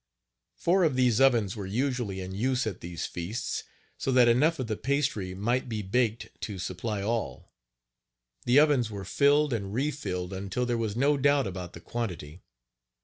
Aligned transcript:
Four 0.55 0.83
of 0.83 0.95
these 0.95 1.21
ovens 1.21 1.55
were 1.55 1.67
usually 1.67 2.21
in 2.21 2.31
use 2.33 2.65
at 2.65 2.81
these 2.81 3.05
feasts, 3.05 3.63
so 3.99 4.11
that 4.13 4.27
enough 4.27 4.57
of 4.57 4.65
the 4.65 4.75
pastry 4.75 5.35
might 5.35 5.69
be 5.69 5.83
baked 5.83 6.29
to 6.41 6.57
supply 6.57 7.03
all. 7.03 7.53
The 8.45 8.57
ovens 8.59 8.89
were 8.89 9.05
filled 9.05 9.53
and 9.53 9.71
refilled 9.75 10.33
until 10.33 10.65
there 10.65 10.75
was 10.75 10.95
no 10.95 11.17
doubt 11.17 11.45
about 11.45 11.73
the 11.73 11.81
quantity. 11.81 12.41